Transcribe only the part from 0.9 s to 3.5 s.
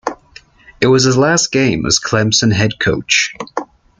his last game as Clemson head coach.